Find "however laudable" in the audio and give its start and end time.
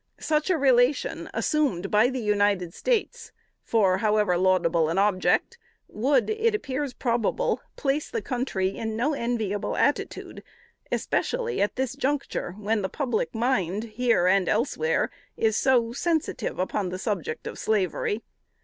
3.99-4.89